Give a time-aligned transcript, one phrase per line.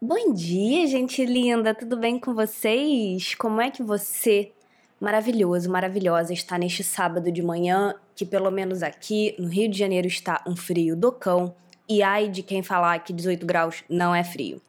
[0.00, 3.34] Bom dia, gente linda, tudo bem com vocês?
[3.34, 4.52] Como é que você,
[5.00, 10.06] maravilhoso, maravilhosa, está neste sábado de manhã, que pelo menos aqui no Rio de Janeiro
[10.06, 11.52] está um frio do cão,
[11.88, 14.62] e ai de quem falar que 18 graus não é frio.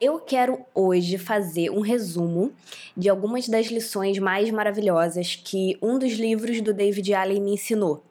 [0.00, 2.50] Eu quero hoje fazer um resumo
[2.96, 8.05] de algumas das lições mais maravilhosas que um dos livros do David Allen me ensinou.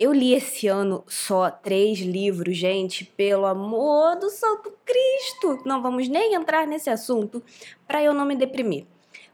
[0.00, 5.62] Eu li esse ano só três livros, gente, pelo amor do Santo Cristo!
[5.66, 7.42] Não vamos nem entrar nesse assunto
[7.86, 8.86] para eu não me deprimir.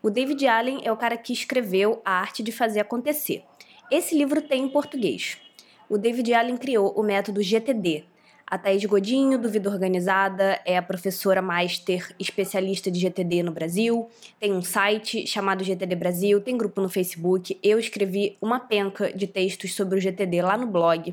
[0.02, 3.44] O David Allen é o cara que escreveu A Arte de Fazer Acontecer.
[3.92, 5.38] Esse livro tem em português.
[5.88, 8.04] O David Allen criou o método GTD,
[8.48, 14.08] a Thaís Godinho, do Vida Organizada, é a professora master especialista de GTD no Brasil.
[14.38, 17.58] Tem um site chamado GTD Brasil, tem grupo no Facebook.
[17.60, 21.12] Eu escrevi uma penca de textos sobre o GTD lá no blog.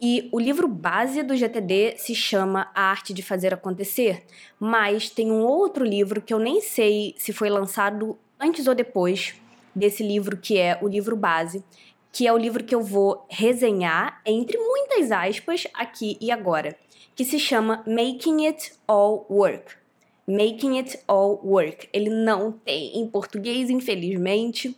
[0.00, 4.24] E o livro base do GTD se chama A Arte de Fazer Acontecer,
[4.58, 9.34] mas tem um outro livro que eu nem sei se foi lançado antes ou depois
[9.74, 11.62] desse livro, que é o livro base,
[12.12, 16.76] que é o livro que eu vou resenhar, entre muitas aspas, aqui e agora,
[17.14, 19.76] que se chama Making It All Work.
[20.26, 21.88] Making It All Work.
[21.92, 24.76] Ele não tem em português, infelizmente.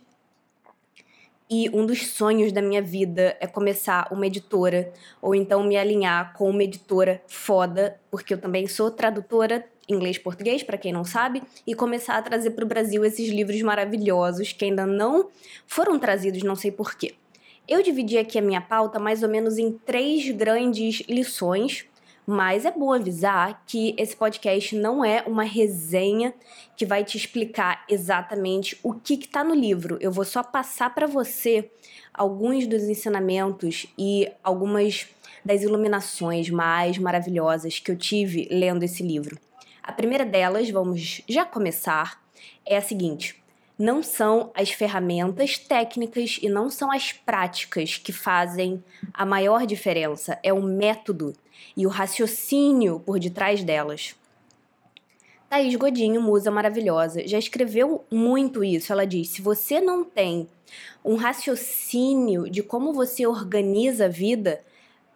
[1.49, 6.33] E um dos sonhos da minha vida é começar uma editora, ou então me alinhar
[6.33, 11.75] com uma editora foda, porque eu também sou tradutora inglês-português, para quem não sabe, e
[11.75, 15.29] começar a trazer para o Brasil esses livros maravilhosos que ainda não
[15.67, 17.15] foram trazidos, não sei porquê.
[17.67, 21.85] Eu dividi aqui a minha pauta mais ou menos em três grandes lições,
[22.27, 26.33] mas é bom avisar que esse podcast não é uma resenha
[26.75, 29.97] que vai te explicar exatamente o que está no livro.
[30.01, 31.71] Eu vou só passar para você
[32.13, 35.07] alguns dos ensinamentos e algumas
[35.43, 39.39] das iluminações mais maravilhosas que eu tive lendo esse livro.
[39.81, 42.21] A primeira delas, vamos já começar,
[42.65, 43.42] é a seguinte:
[43.83, 48.81] não são as ferramentas técnicas e não são as práticas que fazem
[49.13, 51.33] a maior diferença, é o método
[51.75, 54.15] e o raciocínio por detrás delas.
[55.49, 58.93] Thaís Godinho, musa maravilhosa, já escreveu muito isso.
[58.93, 60.47] Ela diz: se você não tem
[61.03, 64.63] um raciocínio de como você organiza a vida,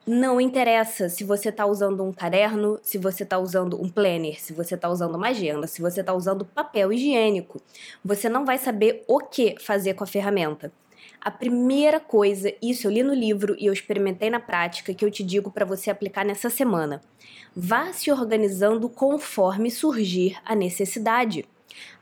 [0.08, 4.54] não interessa se você está usando um caderno, se você está usando um planner, se
[4.54, 7.62] você está usando uma agenda, se você está usando papel higiênico.
[8.06, 10.72] Você não vai saber o que fazer com a ferramenta.
[11.20, 15.12] A primeira coisa, isso eu li no livro e eu experimentei na prática, que eu
[15.12, 17.02] te digo para você aplicar nessa semana.
[17.54, 21.46] Vá se organizando conforme surgir a necessidade.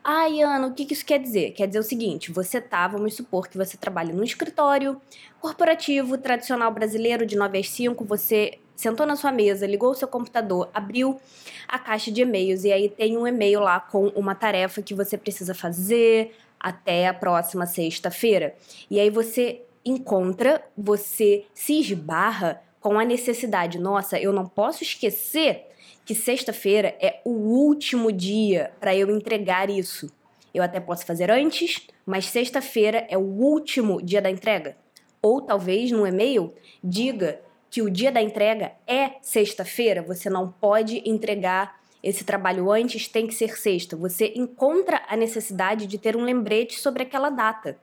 [0.03, 1.51] Ai, Ana, o que isso quer dizer?
[1.51, 5.01] Quer dizer o seguinte: você tá, vamos supor que você trabalha num escritório
[5.39, 10.07] corporativo tradicional brasileiro de 9 às 5, você sentou na sua mesa, ligou o seu
[10.07, 11.19] computador, abriu
[11.67, 15.17] a caixa de e-mails e aí tem um e-mail lá com uma tarefa que você
[15.17, 18.55] precisa fazer até a próxima sexta-feira.
[18.89, 25.67] E aí você encontra, você se esbarra com a necessidade, nossa, eu não posso esquecer
[26.05, 30.09] que sexta-feira é o último dia para eu entregar isso.
[30.53, 34.77] Eu até posso fazer antes, mas sexta-feira é o último dia da entrega.
[35.21, 41.01] Ou talvez no e-mail diga que o dia da entrega é sexta-feira, você não pode
[41.09, 43.97] entregar esse trabalho antes, tem que ser sexta.
[43.97, 47.79] Você encontra a necessidade de ter um lembrete sobre aquela data.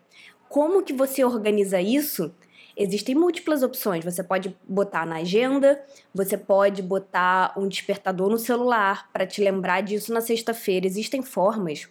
[0.49, 2.33] Como que você organiza isso?
[2.77, 4.05] Existem múltiplas opções.
[4.05, 5.83] Você pode botar na agenda,
[6.15, 10.87] você pode botar um despertador no celular para te lembrar disso na sexta-feira.
[10.87, 11.89] Existem formas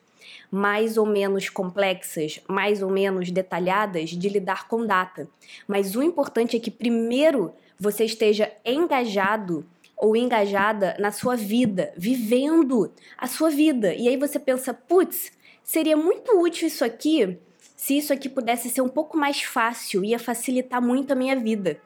[0.50, 5.28] mais ou menos complexas, mais ou menos detalhadas de lidar com data.
[5.68, 9.66] Mas o importante é que primeiro você esteja engajado
[9.98, 13.94] ou engajada na sua vida, vivendo a sua vida.
[13.94, 15.32] E aí você pensa, putz,
[15.64, 17.38] seria muito útil isso aqui
[17.82, 21.82] se isso aqui pudesse ser um pouco mais fácil, ia facilitar muito a minha vida.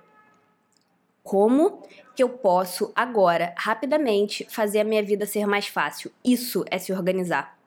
[1.24, 1.84] Como
[2.14, 6.12] que eu posso agora, rapidamente, fazer a minha vida ser mais fácil?
[6.22, 7.58] Isso é se organizar.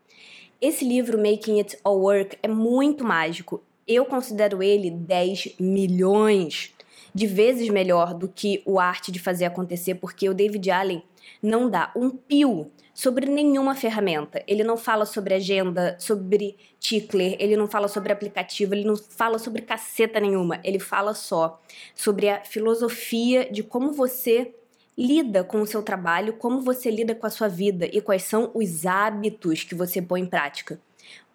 [0.61, 3.63] Esse livro, Making It All Work, é muito mágico.
[3.87, 6.75] Eu considero ele 10 milhões
[7.15, 11.03] de vezes melhor do que o Arte de Fazer Acontecer, porque o David Allen
[11.43, 14.43] não dá um pio sobre nenhuma ferramenta.
[14.47, 19.39] Ele não fala sobre agenda, sobre tickler, ele não fala sobre aplicativo, ele não fala
[19.39, 20.61] sobre caceta nenhuma.
[20.65, 21.61] Ele fala só
[21.95, 24.53] sobre a filosofia de como você
[24.97, 28.51] lida com o seu trabalho, como você lida com a sua vida e quais são
[28.53, 30.81] os hábitos que você põe em prática.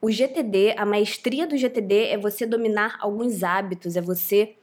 [0.01, 4.55] O GTD, a maestria do GTD é você dominar alguns hábitos, é você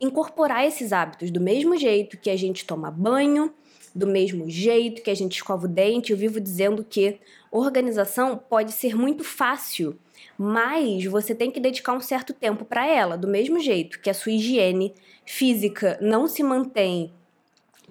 [0.00, 3.54] incorporar esses hábitos do mesmo jeito que a gente toma banho,
[3.94, 6.12] do mesmo jeito que a gente escova o dente.
[6.12, 7.18] Eu vivo dizendo que
[7.50, 9.98] organização pode ser muito fácil,
[10.38, 14.14] mas você tem que dedicar um certo tempo para ela, do mesmo jeito que a
[14.14, 14.94] sua higiene
[15.24, 17.12] física não se mantém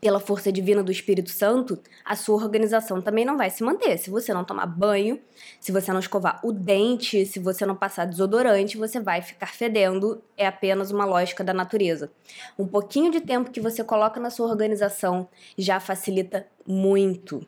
[0.02, 3.98] pela força divina do Espírito Santo, a sua organização também não vai se manter.
[3.98, 5.20] Se você não tomar banho,
[5.60, 10.22] se você não escovar o dente, se você não passar desodorante, você vai ficar fedendo.
[10.38, 12.12] É apenas uma lógica da natureza.
[12.58, 17.46] Um pouquinho de tempo que você coloca na sua organização já facilita muito.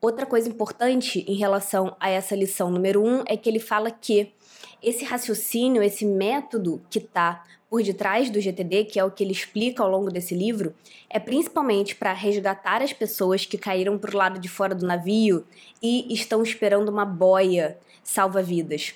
[0.00, 4.32] Outra coisa importante em relação a essa lição número um é que ele fala que
[4.80, 9.32] esse raciocínio, esse método que está por detrás do GTD, que é o que ele
[9.32, 10.72] explica ao longo desse livro,
[11.10, 15.44] é principalmente para resgatar as pessoas que caíram para o lado de fora do navio
[15.82, 18.94] e estão esperando uma boia salva-vidas.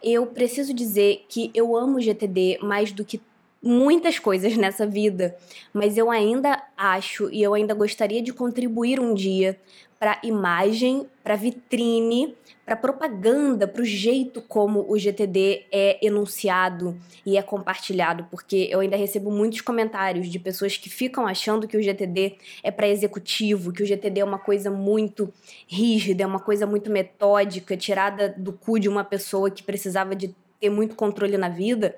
[0.00, 3.20] Eu preciso dizer que eu amo o GTD mais do que
[3.64, 5.34] muitas coisas nessa vida,
[5.72, 9.58] mas eu ainda acho e eu ainda gostaria de contribuir um dia
[9.98, 16.94] para imagem, para vitrine, para propaganda, para o jeito como o GTD é enunciado
[17.24, 21.76] e é compartilhado, porque eu ainda recebo muitos comentários de pessoas que ficam achando que
[21.76, 25.32] o GTD é para executivo, que o GTD é uma coisa muito
[25.66, 30.34] rígida, é uma coisa muito metódica, tirada do cu de uma pessoa que precisava de
[30.60, 31.94] ter muito controle na vida.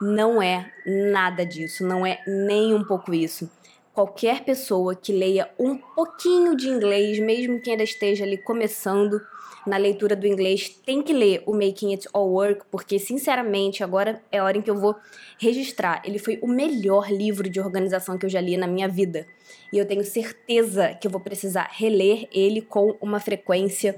[0.00, 3.50] Não é nada disso, não é nem um pouco isso
[3.98, 9.20] qualquer pessoa que leia um pouquinho de inglês, mesmo que ainda esteja ali começando
[9.66, 14.22] na leitura do inglês, tem que ler o Making It All Work, porque sinceramente agora
[14.30, 14.94] é a hora em que eu vou
[15.36, 16.00] registrar.
[16.04, 19.26] Ele foi o melhor livro de organização que eu já li na minha vida.
[19.72, 23.96] E eu tenho certeza que eu vou precisar reler ele com uma frequência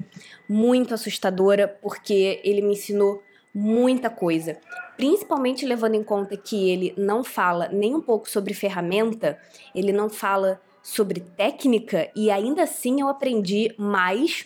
[0.49, 3.23] muito assustadora, porque ele me ensinou
[3.55, 4.57] muita coisa
[5.01, 9.39] principalmente levando em conta que ele não fala nem um pouco sobre ferramenta,
[9.75, 14.45] ele não fala sobre técnica e ainda assim eu aprendi mais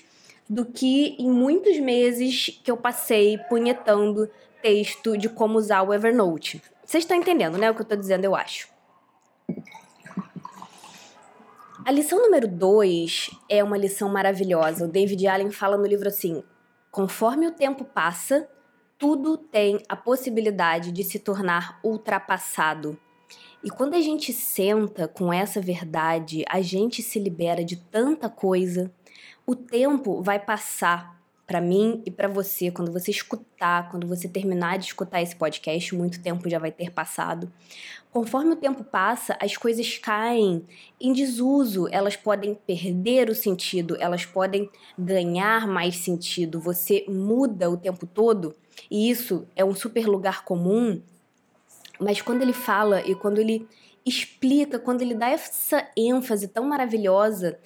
[0.48, 4.30] do que em muitos meses que eu passei punhetando
[4.62, 6.62] texto de como usar o Evernote.
[6.84, 8.68] Vocês estão entendendo, né, o que eu estou dizendo, eu acho.
[11.84, 14.84] A lição número 2 é uma lição maravilhosa.
[14.84, 16.44] O David Allen fala no livro assim:
[16.92, 18.48] conforme o tempo passa,
[18.98, 22.98] tudo tem a possibilidade de se tornar ultrapassado.
[23.62, 28.92] E quando a gente senta com essa verdade, a gente se libera de tanta coisa.
[29.46, 31.13] O tempo vai passar
[31.46, 35.94] para mim e para você quando você escutar, quando você terminar de escutar esse podcast,
[35.94, 37.52] muito tempo já vai ter passado.
[38.10, 40.64] Conforme o tempo passa, as coisas caem
[41.00, 46.60] em desuso, elas podem perder o sentido, elas podem ganhar mais sentido.
[46.60, 48.54] Você muda o tempo todo
[48.90, 51.02] e isso é um super lugar comum,
[52.00, 53.68] mas quando ele fala e quando ele
[54.06, 57.58] explica, quando ele dá essa ênfase tão maravilhosa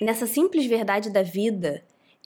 [0.00, 1.84] nessa simples verdade da vida,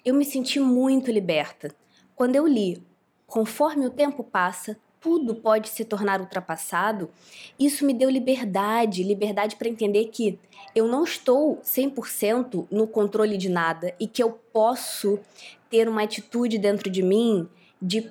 [0.08, 1.70] eu me senti muito liberta.
[2.16, 2.82] Quando eu li,
[3.26, 7.10] conforme o tempo passa, tudo pode se tornar ultrapassado,
[7.58, 10.38] isso me deu liberdade, liberdade para entender que
[10.74, 15.20] eu não estou 100% no controle de nada e que eu posso
[15.68, 17.46] ter uma atitude dentro de mim
[17.80, 18.10] de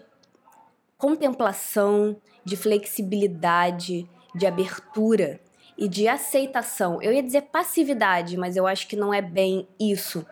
[1.00, 2.16] contemplação,
[2.46, 5.42] de flexibilidade, de abertura
[5.76, 7.02] e de aceitação.
[7.02, 10.24] Eu ia dizer passividade, mas eu acho que não é bem isso.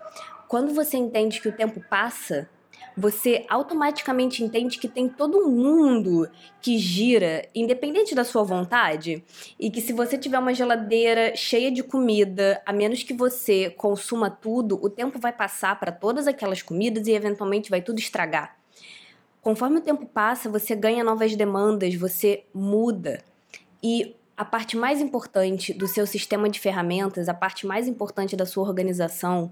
[0.56, 2.50] Quando você entende que o tempo passa,
[2.96, 6.30] você automaticamente entende que tem todo um mundo
[6.62, 9.22] que gira independente da sua vontade
[9.60, 14.30] e que se você tiver uma geladeira cheia de comida, a menos que você consuma
[14.30, 18.56] tudo, o tempo vai passar para todas aquelas comidas e eventualmente vai tudo estragar.
[19.42, 23.22] Conforme o tempo passa, você ganha novas demandas, você muda.
[23.84, 28.46] E a parte mais importante do seu sistema de ferramentas, a parte mais importante da
[28.46, 29.52] sua organização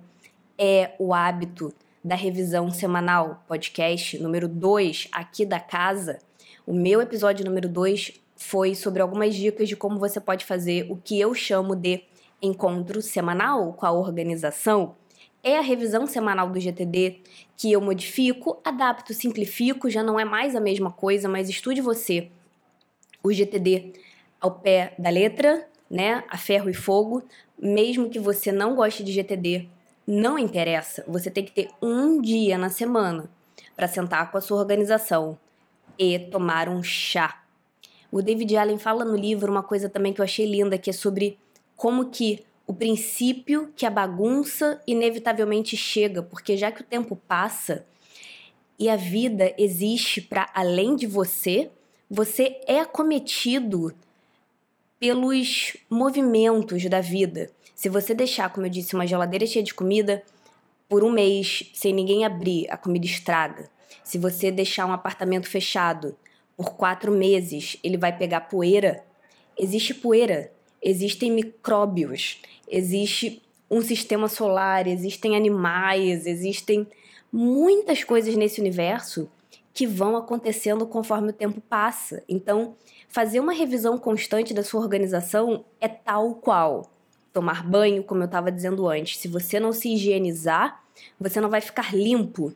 [0.65, 6.19] é o hábito da revisão semanal, podcast número 2 aqui da casa.
[6.65, 10.95] O meu episódio número 2 foi sobre algumas dicas de como você pode fazer o
[10.95, 12.03] que eu chamo de
[12.41, 14.95] encontro semanal com a organização.
[15.43, 17.19] É a revisão semanal do GTD
[17.57, 22.29] que eu modifico, adapto, simplifico, já não é mais a mesma coisa, mas estude você.
[23.21, 23.91] O GTD
[24.39, 27.21] ao pé da letra, né, a ferro e fogo,
[27.59, 29.67] mesmo que você não goste de GTD,
[30.05, 33.29] não interessa, você tem que ter um dia na semana
[33.75, 35.37] para sentar com a sua organização
[35.97, 37.43] e tomar um chá.
[38.11, 40.93] O David Allen fala no livro uma coisa também que eu achei linda, que é
[40.93, 41.37] sobre
[41.75, 47.85] como que o princípio que a bagunça inevitavelmente chega, porque já que o tempo passa
[48.77, 51.71] e a vida existe para além de você,
[52.09, 53.93] você é acometido
[54.99, 57.49] pelos movimentos da vida.
[57.75, 60.23] Se você deixar, como eu disse, uma geladeira cheia de comida
[60.87, 63.69] por um mês sem ninguém abrir, a comida estraga.
[64.03, 66.15] Se você deixar um apartamento fechado
[66.55, 69.03] por quatro meses, ele vai pegar poeira.
[69.57, 70.51] Existe poeira,
[70.81, 76.87] existem micróbios, existe um sistema solar, existem animais, existem
[77.31, 79.29] muitas coisas nesse universo
[79.73, 82.21] que vão acontecendo conforme o tempo passa.
[82.29, 82.75] Então,
[83.09, 86.92] fazer uma revisão constante da sua organização é tal qual
[87.33, 89.17] tomar banho, como eu estava dizendo antes.
[89.17, 90.81] Se você não se higienizar,
[91.19, 92.53] você não vai ficar limpo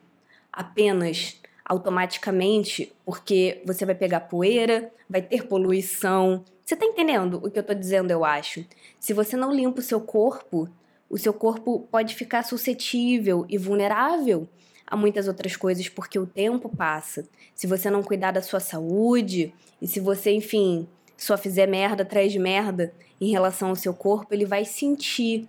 [0.52, 6.44] apenas automaticamente, porque você vai pegar poeira, vai ter poluição.
[6.64, 8.64] Você está entendendo o que eu estou dizendo, eu acho?
[8.98, 10.68] Se você não limpa o seu corpo,
[11.10, 14.48] o seu corpo pode ficar suscetível e vulnerável
[14.86, 17.28] a muitas outras coisas porque o tempo passa.
[17.54, 22.32] Se você não cuidar da sua saúde e se você, enfim, só fizer merda atrás
[22.32, 25.48] de merda em relação ao seu corpo, ele vai sentir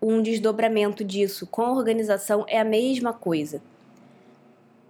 [0.00, 1.46] um desdobramento disso.
[1.46, 3.62] Com a organização é a mesma coisa.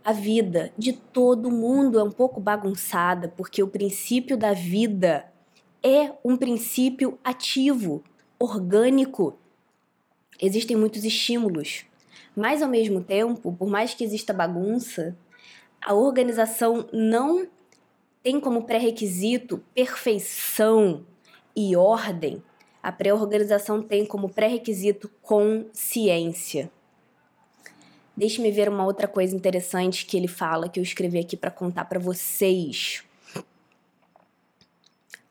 [0.05, 5.33] A vida de todo mundo é um pouco bagunçada porque o princípio da vida
[5.83, 8.03] é um princípio ativo,
[8.39, 9.39] orgânico.
[10.41, 11.85] Existem muitos estímulos,
[12.37, 15.17] mas ao mesmo tempo, por mais que exista bagunça,
[15.81, 17.47] a organização não
[18.23, 21.07] tem como pré-requisito perfeição
[21.57, 22.43] e ordem.
[22.83, 26.71] A pré-organização tem como pré-requisito consciência.
[28.17, 31.87] Deixe-me ver uma outra coisa interessante que ele fala que eu escrevi aqui para contar
[31.87, 33.03] para vocês.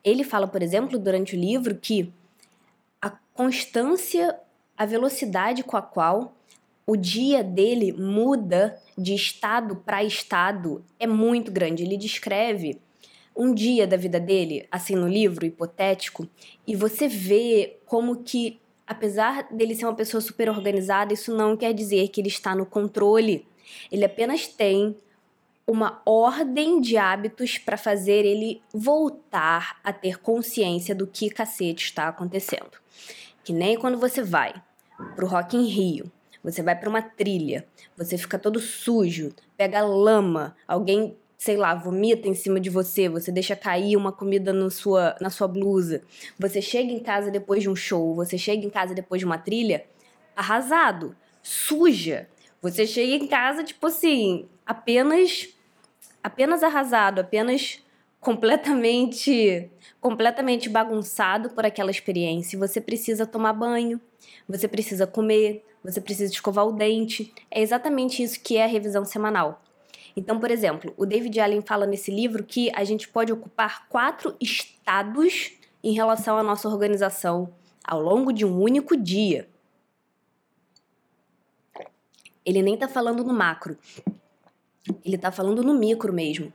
[0.04, 2.12] Ele fala, por exemplo, durante o livro que
[3.02, 4.38] a constância,
[4.78, 6.36] a velocidade com a qual
[6.86, 11.84] o dia dele muda de estado para estado é muito grande.
[11.84, 12.82] Ele descreve
[13.36, 16.28] um dia da vida dele, assim no livro hipotético,
[16.68, 21.74] e você vê como que, apesar dele ser uma pessoa super organizada, isso não quer
[21.74, 23.46] dizer que ele está no controle.
[23.92, 24.96] Ele apenas tem
[25.66, 32.08] uma ordem de hábitos para fazer ele voltar a ter consciência do que cacete está
[32.08, 32.78] acontecendo.
[33.44, 34.54] Que nem quando você vai
[35.16, 36.12] pro Rock in Rio
[36.44, 37.66] você vai para uma trilha,
[37.98, 43.30] você fica todo sujo, pega lama, alguém, sei lá, vomita em cima de você, você
[43.30, 46.02] deixa cair uma comida no sua, na sua blusa.
[46.40, 49.38] Você chega em casa depois de um show, você chega em casa depois de uma
[49.38, 49.84] trilha,
[50.34, 52.30] arrasado, suja.
[52.62, 55.50] Você chega em casa, tipo assim, apenas
[56.24, 57.84] apenas arrasado, apenas
[58.22, 59.70] completamente
[60.00, 62.58] completamente bagunçado por aquela experiência.
[62.58, 64.00] Você precisa tomar banho,
[64.48, 67.34] você precisa comer, você precisa escovar o dente.
[67.52, 69.62] É exatamente isso que é a revisão semanal.
[70.16, 74.36] Então, por exemplo, o David Allen fala nesse livro que a gente pode ocupar quatro
[74.40, 75.54] estados
[75.84, 77.54] em relação à nossa organização
[77.84, 79.50] ao longo de um único dia.
[82.46, 83.78] Ele nem está falando no macro,
[85.04, 86.52] ele está falando no micro mesmo.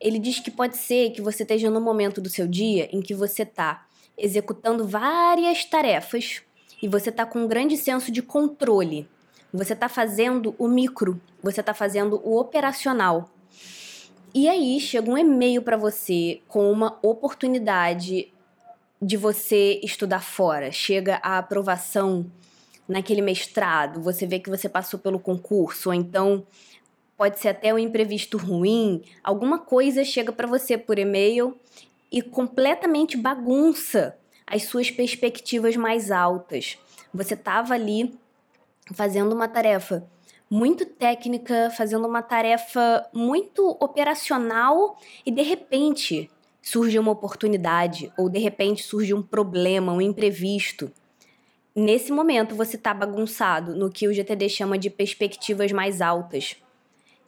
[0.00, 3.14] Ele diz que pode ser que você esteja no momento do seu dia em que
[3.14, 3.86] você está
[4.16, 6.42] executando várias tarefas
[6.82, 9.08] e você está com um grande senso de controle.
[9.56, 13.30] Você está fazendo o micro, você está fazendo o operacional.
[14.34, 18.30] E aí chega um e-mail para você com uma oportunidade
[19.00, 20.70] de você estudar fora.
[20.70, 22.30] Chega a aprovação
[22.86, 26.46] naquele mestrado, você vê que você passou pelo concurso, ou então
[27.16, 31.58] pode ser até um imprevisto ruim, alguma coisa chega para você por e-mail
[32.12, 36.78] e completamente bagunça as suas perspectivas mais altas.
[37.12, 38.14] Você estava ali
[38.92, 40.06] fazendo uma tarefa
[40.48, 46.30] muito técnica, fazendo uma tarefa muito operacional e de repente
[46.62, 50.90] surge uma oportunidade ou de repente surge um problema, um imprevisto.
[51.74, 56.56] Nesse momento você está bagunçado no que o GTD chama de perspectivas mais altas,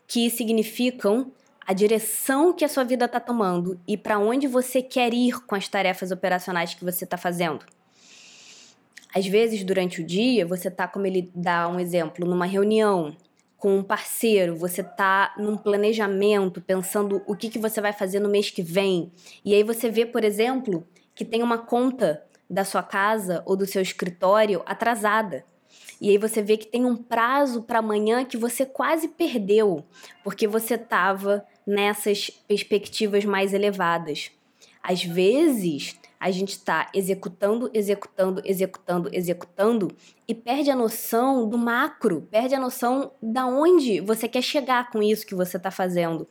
[0.06, 1.32] que significam
[1.66, 5.54] a direção que a sua vida está tomando e para onde você quer ir com
[5.54, 7.66] as tarefas operacionais que você está fazendo.
[9.18, 13.16] Às vezes, durante o dia, você está, como ele dá um exemplo, numa reunião
[13.56, 18.28] com um parceiro, você está num planejamento, pensando o que, que você vai fazer no
[18.28, 19.10] mês que vem.
[19.44, 23.66] E aí você vê, por exemplo, que tem uma conta da sua casa ou do
[23.66, 25.44] seu escritório atrasada.
[26.00, 29.84] E aí você vê que tem um prazo para amanhã que você quase perdeu,
[30.22, 34.30] porque você estava nessas perspectivas mais elevadas.
[34.80, 39.88] Às vezes, a gente está executando, executando, executando, executando
[40.26, 45.02] e perde a noção do macro, perde a noção da onde você quer chegar com
[45.02, 46.26] isso que você está fazendo.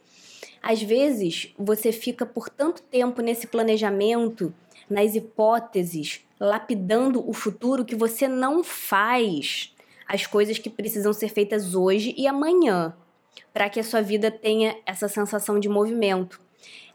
[0.61, 4.53] Às vezes, você fica por tanto tempo nesse planejamento
[4.89, 9.73] nas hipóteses, lapidando o futuro que você não faz
[10.07, 12.95] as coisas que precisam ser feitas hoje e amanhã,
[13.53, 16.39] para que a sua vida tenha essa sensação de movimento.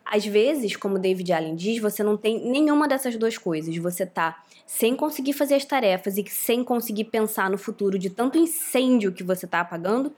[0.05, 3.77] Às vezes, como David Allen diz, você não tem nenhuma dessas duas coisas.
[3.77, 8.39] Você tá sem conseguir fazer as tarefas e sem conseguir pensar no futuro de tanto
[8.39, 10.13] incêndio que você tá apagando.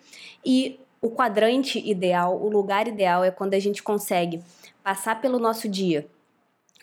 [0.44, 4.40] E o quadrante ideal, o lugar ideal é quando a gente consegue
[4.82, 6.06] passar pelo nosso dia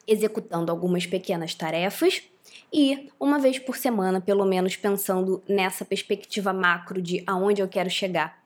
[0.08, 2.24] executando algumas pequenas tarefas
[2.74, 7.90] e uma vez por semana, pelo menos pensando nessa perspectiva macro de aonde eu quero
[7.90, 8.41] chegar.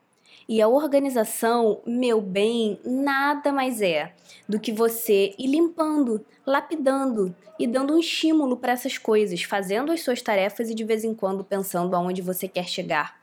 [0.48, 4.14] E a organização, meu bem, nada mais é
[4.48, 10.02] do que você ir limpando, lapidando e dando um estímulo para essas coisas, fazendo as
[10.02, 13.20] suas tarefas e de vez em quando pensando aonde você quer chegar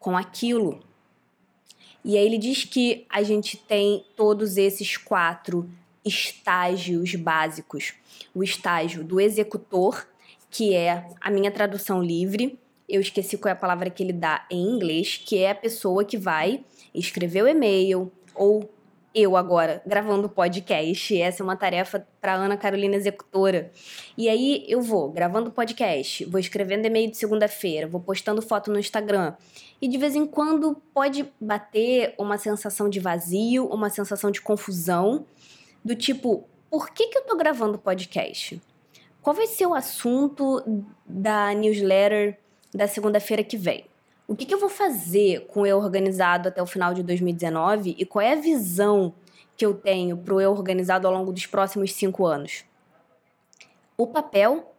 [0.00, 0.80] com aquilo.
[2.04, 5.68] E aí ele diz que a gente tem todos esses quatro
[6.04, 7.94] estágios básicos.
[8.34, 10.06] O estágio do executor,
[10.50, 12.58] que é a minha tradução livre,
[12.88, 16.04] eu esqueci qual é a palavra que ele dá em inglês, que é a pessoa
[16.04, 16.64] que vai
[16.94, 18.70] escrever o e-mail ou
[19.16, 21.18] eu agora gravando podcast.
[21.18, 23.72] Essa é uma tarefa para Ana Carolina executora.
[24.16, 28.78] E aí eu vou gravando podcast, vou escrevendo e-mail de segunda-feira, vou postando foto no
[28.78, 29.34] Instagram.
[29.80, 35.24] E de vez em quando pode bater uma sensação de vazio, uma sensação de confusão,
[35.82, 38.60] do tipo, por que, que eu tô gravando podcast?
[39.22, 42.38] Qual vai ser o assunto da newsletter
[42.74, 43.84] da segunda-feira que vem.
[44.28, 47.94] O que, que eu vou fazer com o Eu Organizado até o final de 2019
[47.96, 49.14] e qual é a visão
[49.56, 52.64] que eu tenho para o Eu Organizado ao longo dos próximos cinco anos?
[53.96, 54.74] O papel,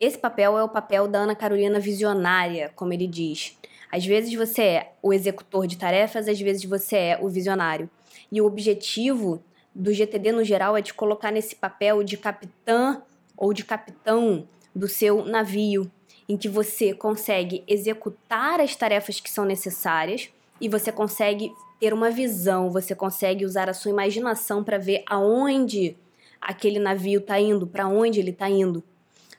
[0.00, 3.56] esse papel é o papel da Ana Carolina visionária, como ele diz.
[3.90, 7.88] Às vezes você é o executor de tarefas, às vezes você é o visionário.
[8.30, 9.42] E o objetivo
[9.74, 13.00] do GTD no geral é te colocar nesse papel de capitã
[13.36, 15.90] ou de capitão do seu navio,
[16.28, 20.28] em que você consegue executar as tarefas que são necessárias
[20.60, 25.96] e você consegue ter uma visão, você consegue usar a sua imaginação para ver aonde
[26.40, 28.82] aquele navio está indo, para onde ele está indo.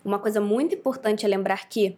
[0.03, 1.97] Uma coisa muito importante é lembrar que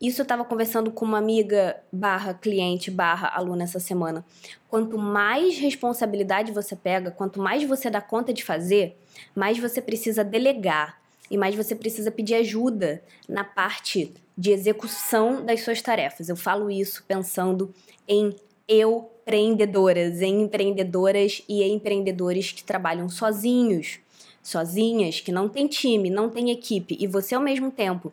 [0.00, 4.24] isso eu estava conversando com uma amiga barra cliente barra aluna essa semana.
[4.68, 8.98] Quanto mais responsabilidade você pega, quanto mais você dá conta de fazer,
[9.32, 15.60] mais você precisa delegar e mais você precisa pedir ajuda na parte de execução das
[15.62, 16.28] suas tarefas.
[16.28, 17.72] Eu falo isso pensando
[18.06, 18.34] em
[18.68, 24.00] eu empreendedoras, em empreendedoras e empreendedores que trabalham sozinhos,
[24.42, 28.12] sozinhas, que não tem time, não tem equipe e você ao mesmo tempo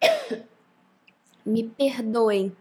[1.44, 2.54] me perdoem.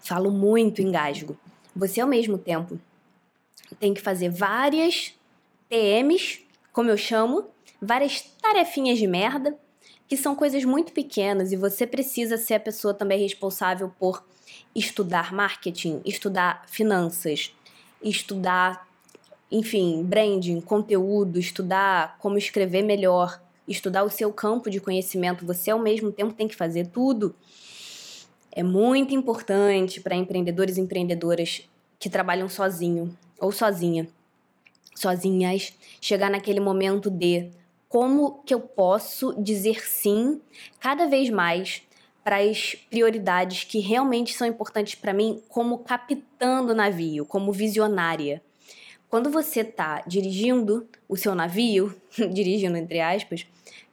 [0.00, 1.36] Falo muito engasgo.
[1.74, 2.78] Você ao mesmo tempo
[3.80, 5.14] tem que fazer várias
[5.72, 7.46] TMs, como eu chamo,
[7.80, 9.56] várias tarefinhas de merda,
[10.06, 14.22] que são coisas muito pequenas e você precisa ser a pessoa também responsável por
[14.74, 17.54] estudar marketing, estudar finanças,
[18.02, 18.86] estudar,
[19.50, 25.46] enfim, branding, conteúdo, estudar como escrever melhor, estudar o seu campo de conhecimento.
[25.46, 27.34] Você ao mesmo tempo tem que fazer tudo.
[28.50, 31.66] É muito importante para empreendedores e empreendedoras
[31.98, 34.06] que trabalham sozinho ou sozinha
[34.94, 37.50] sozinhas, chegar naquele momento de
[37.88, 40.40] como que eu posso dizer sim
[40.80, 41.82] cada vez mais
[42.24, 48.42] para as prioridades que realmente são importantes para mim como capitã do navio, como visionária.
[49.08, 51.94] Quando você está dirigindo o seu navio,
[52.32, 53.46] dirigindo entre aspas,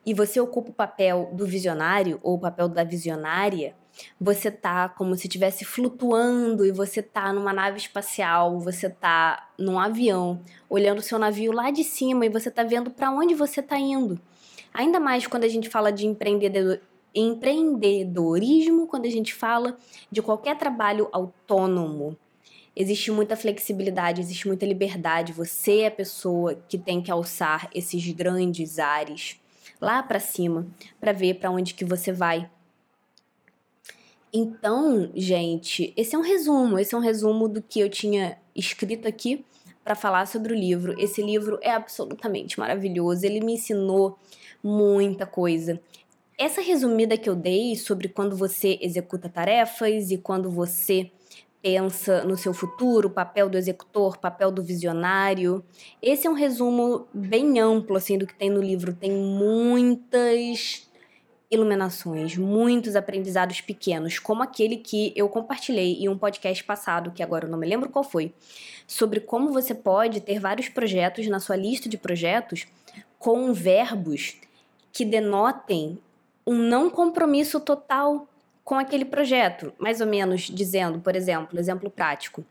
[0.05, 3.75] e você ocupa o papel do visionário ou o papel da visionária,
[4.19, 9.79] você tá como se estivesse flutuando e você tá numa nave espacial, você tá num
[9.79, 13.61] avião, olhando o seu navio lá de cima e você tá vendo para onde você
[13.61, 14.19] tá indo.
[14.73, 16.79] Ainda mais quando a gente fala de empreendedor,
[17.13, 19.77] empreendedorismo, quando a gente fala
[20.11, 22.17] de qualquer trabalho autônomo.
[22.75, 25.33] Existe muita flexibilidade, existe muita liberdade.
[25.33, 29.39] Você é a pessoa que tem que alçar esses grandes ares
[29.81, 30.67] lá para cima
[30.99, 32.49] para ver para onde que você vai
[34.31, 39.07] então, gente, esse é um resumo, esse é um resumo do que eu tinha escrito
[39.07, 39.45] aqui
[39.83, 40.95] para falar sobre o livro.
[40.99, 44.17] Esse livro é absolutamente maravilhoso, ele me ensinou
[44.63, 45.79] muita coisa.
[46.37, 51.11] Essa resumida que eu dei sobre quando você executa tarefas e quando você
[51.61, 55.63] pensa no seu futuro, papel do executor, papel do visionário.
[56.01, 58.93] Esse é um resumo bem amplo assim do que tem no livro.
[58.93, 60.88] Tem muitas
[61.51, 67.45] iluminações, muitos aprendizados pequenos, como aquele que eu compartilhei em um podcast passado, que agora
[67.45, 68.33] eu não me lembro qual foi,
[68.85, 72.67] sobre como você pode ter vários projetos na sua lista de projetos
[73.17, 74.37] com verbos
[74.91, 75.97] que denotem
[76.45, 78.27] um não compromisso total
[78.63, 82.45] com aquele projeto, mais ou menos dizendo, por exemplo, exemplo prático,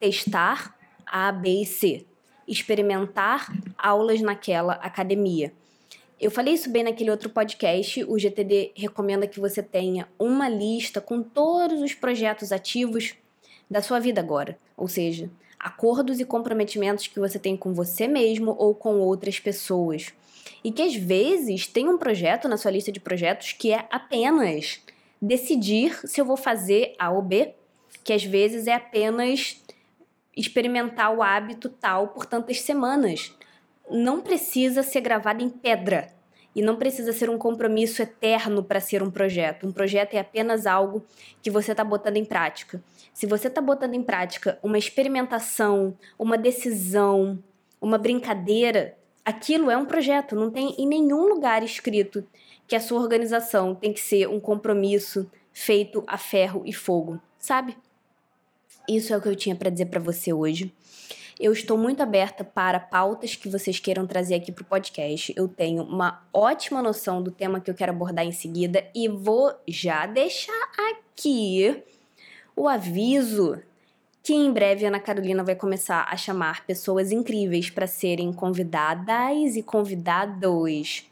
[0.00, 2.04] testar A, B e C,
[2.48, 5.52] experimentar aulas naquela academia
[6.24, 8.02] eu falei isso bem naquele outro podcast.
[8.04, 13.14] O GTD recomenda que você tenha uma lista com todos os projetos ativos
[13.70, 18.56] da sua vida agora, ou seja, acordos e comprometimentos que você tem com você mesmo
[18.58, 20.14] ou com outras pessoas.
[20.64, 24.80] E que às vezes tem um projeto na sua lista de projetos que é apenas
[25.20, 27.52] decidir se eu vou fazer A ou B,
[28.02, 29.62] que às vezes é apenas
[30.34, 33.30] experimentar o hábito tal por tantas semanas.
[33.90, 36.08] Não precisa ser gravado em pedra.
[36.54, 39.66] E não precisa ser um compromisso eterno para ser um projeto.
[39.66, 41.04] Um projeto é apenas algo
[41.42, 42.82] que você está botando em prática.
[43.12, 47.42] Se você está botando em prática uma experimentação, uma decisão,
[47.80, 50.36] uma brincadeira, aquilo é um projeto.
[50.36, 52.24] Não tem em nenhum lugar escrito
[52.68, 57.76] que a sua organização tem que ser um compromisso feito a ferro e fogo, sabe?
[58.88, 60.72] Isso é o que eu tinha para dizer para você hoje.
[61.38, 65.32] Eu estou muito aberta para pautas que vocês queiram trazer aqui para o podcast.
[65.36, 69.52] Eu tenho uma ótima noção do tema que eu quero abordar em seguida e vou
[69.66, 71.82] já deixar aqui
[72.54, 73.60] o aviso
[74.22, 79.56] que em breve a Ana Carolina vai começar a chamar pessoas incríveis para serem convidadas
[79.56, 81.04] e convidados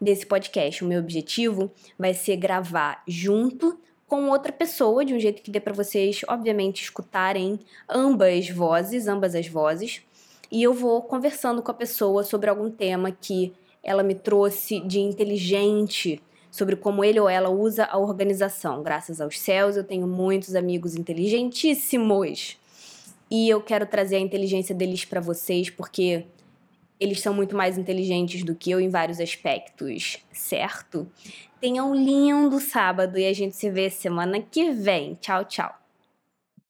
[0.00, 0.84] desse podcast.
[0.84, 3.80] O meu objetivo vai ser gravar junto
[4.12, 9.34] com outra pessoa, de um jeito que dê para vocês, obviamente, escutarem ambas vozes, ambas
[9.34, 10.02] as vozes.
[10.50, 15.00] E eu vou conversando com a pessoa sobre algum tema que ela me trouxe de
[15.00, 18.82] inteligente, sobre como ele ou ela usa a organização.
[18.82, 22.58] Graças aos céus, eu tenho muitos amigos inteligentíssimos.
[23.30, 26.26] E eu quero trazer a inteligência deles para vocês, porque
[27.00, 31.08] eles são muito mais inteligentes do que eu em vários aspectos, certo?
[31.62, 35.14] Tenha um lindo sábado e a gente se vê semana que vem.
[35.14, 35.81] Tchau, tchau.